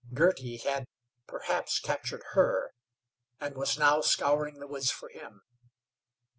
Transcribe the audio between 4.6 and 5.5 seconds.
woods for him.